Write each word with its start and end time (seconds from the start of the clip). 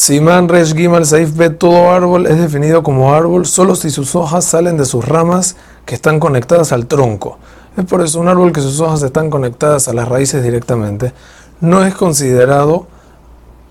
Simán 0.00 0.48
Resh 0.48 0.74
Gimal 0.74 1.04
Saif 1.04 1.36
Bet, 1.36 1.58
todo 1.58 1.90
árbol 1.90 2.26
es 2.26 2.38
definido 2.38 2.82
como 2.82 3.12
árbol 3.12 3.44
solo 3.44 3.74
si 3.74 3.90
sus 3.90 4.16
hojas 4.16 4.46
salen 4.46 4.78
de 4.78 4.86
sus 4.86 5.06
ramas 5.06 5.56
que 5.84 5.94
están 5.94 6.18
conectadas 6.18 6.72
al 6.72 6.86
tronco. 6.86 7.36
Es 7.76 7.84
por 7.84 8.00
eso 8.00 8.18
un 8.18 8.28
árbol 8.28 8.50
que 8.50 8.62
sus 8.62 8.80
hojas 8.80 9.02
están 9.02 9.28
conectadas 9.28 9.88
a 9.88 9.92
las 9.92 10.08
raíces 10.08 10.42
directamente 10.42 11.12
no 11.60 11.84
es 11.84 11.94
considerado 11.94 12.86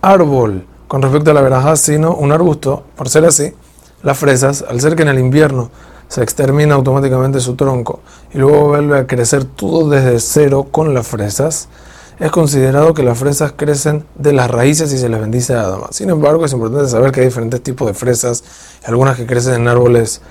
árbol 0.04 0.68
con 0.88 1.02
respecto 1.02 1.32
a 1.32 1.34
la 1.34 1.42
verajá, 1.42 1.76
sino 1.76 2.14
un 2.14 2.32
arbusto. 2.32 2.84
Por 2.96 3.10
ser 3.10 3.26
así, 3.26 3.52
las 4.04 4.20
fresas, 4.20 4.64
al 4.70 4.80
ser 4.82 4.96
que 4.96 5.02
en 5.02 5.10
el 5.10 5.18
invierno 5.18 5.72
se 6.10 6.22
extermina 6.22 6.76
automáticamente 6.76 7.40
su 7.40 7.56
tronco 7.56 8.02
y 8.32 8.38
luego 8.38 8.68
vuelve 8.68 9.00
a 9.00 9.08
crecer 9.08 9.46
todo 9.46 9.90
desde 9.90 10.20
cero 10.20 10.68
con 10.70 10.94
las 10.94 11.08
fresas, 11.08 11.70
es 12.20 12.32
considerado 12.32 12.94
que 12.94 13.04
las 13.04 13.18
fresas 13.18 13.54
crecen 13.56 14.06
de 14.16 14.34
las 14.34 14.52
raíces 14.52 14.92
y 14.92 14.98
se 14.98 15.08
les 15.08 15.20
bendice 15.20 15.54
a 15.56 15.62
Adama. 15.62 15.88
Sin 15.92 16.10
embargo, 16.10 16.46
es 16.46 16.52
importante 16.52 16.90
saber 16.90 17.12
que 17.12 17.22
hay 17.22 17.28
diferentes 17.28 17.62
tipos 17.62 17.88
de 17.88 17.94
fresas, 17.94 18.44
algunas 18.86 19.16
que 19.16 19.26
crecen 19.26 19.54
en 19.56 19.68
árboles 19.68 20.22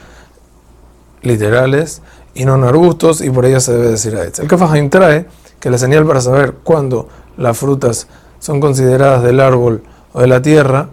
literales 1.22 2.02
y 2.34 2.44
no 2.44 2.56
en 2.56 2.64
arbustos, 2.64 3.22
y 3.22 3.30
por 3.30 3.46
ello 3.46 3.58
se 3.60 3.72
debe 3.72 3.88
decir 3.88 4.14
a 4.16 4.22
El 4.22 4.48
Kafahaim 4.48 4.90
trae 4.90 5.26
que 5.60 5.70
la 5.70 5.78
señal 5.78 6.06
para 6.06 6.20
saber 6.20 6.54
cuándo 6.62 7.08
las 7.36 7.56
frutas 7.56 8.06
son 8.38 8.60
consideradas 8.60 9.22
del 9.22 9.40
árbol 9.40 9.82
o 10.12 10.20
de 10.20 10.26
la 10.26 10.42
tierra 10.42 10.90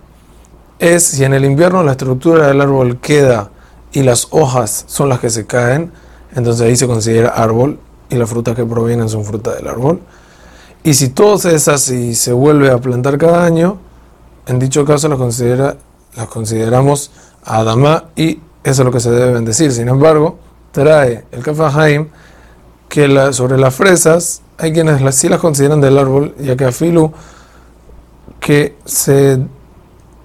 es 0.80 1.04
si 1.04 1.24
en 1.24 1.34
el 1.34 1.46
invierno 1.46 1.84
la 1.84 1.92
estructura 1.92 2.48
del 2.48 2.62
árbol 2.62 3.00
queda 3.00 3.52
y 3.92 4.04
las 4.04 4.28
hojas 4.32 4.86
son 4.88 5.10
las 5.10 5.20
que 5.20 5.30
se 5.30 5.46
caen, 5.46 5.92
entonces 6.36 6.66
ahí 6.66 6.76
se 6.76 6.88
considera 6.88 7.30
árbol 7.30 7.80
y 8.10 8.16
las 8.16 8.30
frutas 8.30 8.56
que 8.56 8.66
provienen 8.66 9.08
son 9.08 9.24
frutas 9.24 9.56
del 9.56 9.68
árbol. 9.68 10.02
Y 10.86 10.94
si 10.94 11.10
todo 11.10 11.40
se 11.40 11.50
deshace 11.50 12.00
y 12.00 12.14
se 12.14 12.32
vuelve 12.32 12.70
a 12.70 12.78
plantar 12.78 13.18
cada 13.18 13.44
año, 13.44 13.80
en 14.46 14.60
dicho 14.60 14.86
caso 14.86 15.10
las, 15.10 15.18
considera, 15.18 15.78
las 16.16 16.28
consideramos 16.28 17.10
Adama 17.44 18.04
y 18.16 18.40
eso 18.64 18.84
es 18.84 18.86
lo 18.86 18.92
que 18.92 19.00
se 19.00 19.10
debe 19.10 19.34
bendecir. 19.34 19.72
Sin 19.72 19.88
embargo, 19.88 20.38
trae 20.72 21.26
el 21.32 21.42
Kafahaim 21.42 22.10
que 22.88 23.34
sobre 23.34 23.58
las 23.58 23.74
fresas 23.74 24.44
hay 24.60 24.74
quienes 24.74 25.02
las, 25.02 25.16
sí 25.16 25.28
las 25.28 25.40
consideran 25.40 25.82
del 25.82 25.98
árbol, 25.98 26.36
ya 26.40 26.56
que 26.56 26.66
afilu 26.66 27.12
que 28.40 28.76
se 28.86 29.40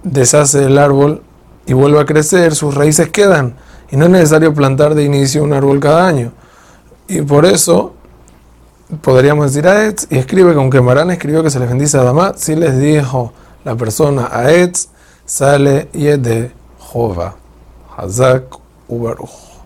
deshace 0.03 0.65
el 0.65 0.77
árbol 0.77 1.23
y 1.65 1.73
vuelve 1.73 1.99
a 1.99 2.05
crecer, 2.05 2.53
sus 2.53 2.75
raíces 2.75 3.09
quedan. 3.09 3.55
Y 3.89 3.97
no 3.97 4.05
es 4.05 4.11
necesario 4.11 4.53
plantar 4.53 4.93
de 4.93 5.05
inicio 5.05 5.43
un 5.43 5.53
árbol 5.53 5.79
cada 5.79 6.05
año. 6.05 6.33
Y 7.07 7.23
por 7.23 7.47
eso 7.47 7.95
podríamos 9.01 9.53
decir 9.53 9.67
a 9.67 9.85
Etz, 9.85 10.07
y 10.09 10.17
escribe 10.17 10.51
que 10.51 10.57
aunque 10.59 10.81
Marán 10.81 11.11
escribió 11.11 11.43
que 11.43 11.49
se 11.49 11.59
les 11.59 11.69
bendice 11.69 11.97
a 11.97 12.01
Adama, 12.01 12.33
si 12.35 12.55
les 12.55 12.77
dijo 12.79 13.33
la 13.63 13.75
persona 13.75 14.29
a 14.31 14.51
Etz, 14.51 14.89
sale 15.25 15.89
y 15.93 16.07
es 16.07 16.21
de 16.21 16.51
Jova. 16.79 17.35
Hazak 17.95 18.43
Ubaruj. 18.87 19.60